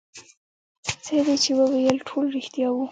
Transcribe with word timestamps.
څه 1.03 1.15
دې 1.27 1.35
چې 1.43 1.51
وويل 1.59 1.97
ټول 2.07 2.25
رښتيا 2.35 2.67
وو. 2.71 2.79